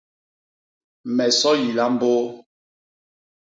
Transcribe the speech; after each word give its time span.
Me 1.15 1.25
so 1.39 1.49
yila 1.61 1.83
mbôô. 1.93 2.21